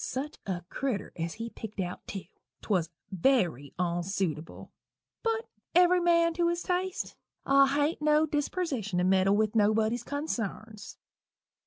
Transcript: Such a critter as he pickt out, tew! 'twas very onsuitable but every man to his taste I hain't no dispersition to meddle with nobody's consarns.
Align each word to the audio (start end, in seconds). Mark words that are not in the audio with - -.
Such 0.03 0.39
a 0.47 0.63
critter 0.67 1.13
as 1.15 1.35
he 1.35 1.51
pickt 1.51 1.79
out, 1.79 2.07
tew! 2.07 2.23
'twas 2.63 2.89
very 3.11 3.75
onsuitable 3.77 4.71
but 5.21 5.47
every 5.75 5.99
man 5.99 6.33
to 6.33 6.47
his 6.47 6.63
taste 6.63 7.15
I 7.45 7.67
hain't 7.67 8.01
no 8.01 8.25
dispersition 8.25 8.97
to 8.97 9.03
meddle 9.03 9.35
with 9.37 9.53
nobody's 9.55 10.03
consarns. 10.03 10.97